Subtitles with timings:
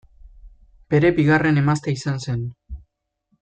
[0.93, 2.43] Bere bigarren emaztea izan zen.